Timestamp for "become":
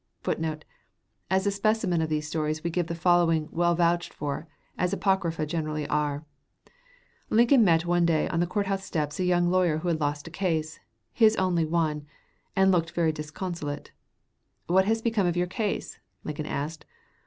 15.03-15.27